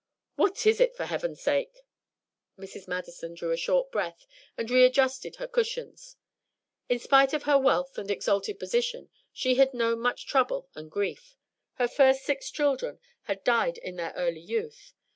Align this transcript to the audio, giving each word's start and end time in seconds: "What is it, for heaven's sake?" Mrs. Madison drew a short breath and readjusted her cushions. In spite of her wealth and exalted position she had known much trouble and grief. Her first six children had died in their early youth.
"What 0.35 0.65
is 0.65 0.79
it, 0.81 0.95
for 0.95 1.05
heaven's 1.05 1.39
sake?" 1.43 1.85
Mrs. 2.57 2.87
Madison 2.87 3.35
drew 3.35 3.51
a 3.51 3.55
short 3.55 3.91
breath 3.91 4.25
and 4.57 4.67
readjusted 4.67 5.35
her 5.35 5.47
cushions. 5.47 6.15
In 6.89 6.97
spite 6.97 7.33
of 7.33 7.43
her 7.43 7.59
wealth 7.59 7.99
and 7.99 8.09
exalted 8.09 8.57
position 8.57 9.11
she 9.31 9.53
had 9.61 9.75
known 9.75 9.99
much 9.99 10.25
trouble 10.25 10.67
and 10.73 10.89
grief. 10.89 11.37
Her 11.75 11.87
first 11.87 12.23
six 12.23 12.49
children 12.49 12.99
had 13.25 13.43
died 13.43 13.77
in 13.77 13.95
their 13.97 14.13
early 14.17 14.41
youth. 14.41 14.95